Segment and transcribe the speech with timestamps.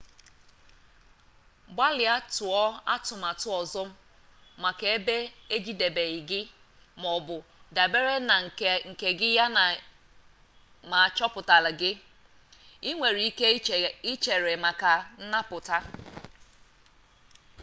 [1.75, 2.61] gbalịa tụọ
[2.93, 3.83] atụmatụ ọzọ
[4.63, 5.15] maka ebe
[5.55, 6.41] ejidebeghi gị
[7.01, 7.35] maọbụ
[7.75, 8.35] dabere na
[8.89, 9.63] nka gị yana
[10.89, 11.91] ma achọpụtala gị
[12.89, 13.47] ị nwere ike
[14.11, 14.91] ịchere maka
[15.21, 15.77] nnapụta